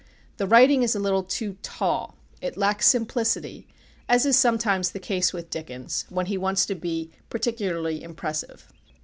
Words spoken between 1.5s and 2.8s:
tall. It